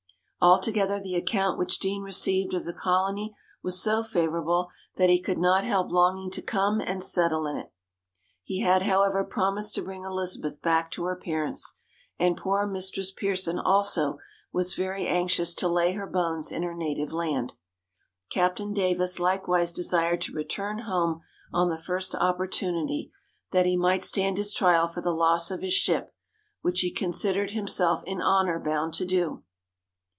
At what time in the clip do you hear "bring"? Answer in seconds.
9.83-10.03